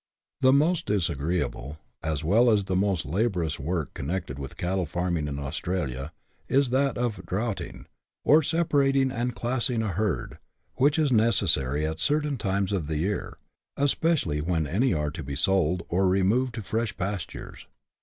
[0.39, 5.37] The most disagreeable, as well as the most laborious work connected with cattle farming in
[5.37, 6.11] Australia
[6.47, 7.85] is that of" draught ing,"
[8.25, 10.39] or separating and classing a herd,
[10.73, 13.37] which is necessary at certain times of the year,
[13.77, 17.67] especially when any are to be sold, or removed to fresh pastures.